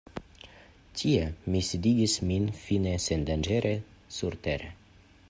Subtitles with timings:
[1.01, 3.75] Tie mi sidigis min, fine sendanĝere
[4.21, 4.73] surtere.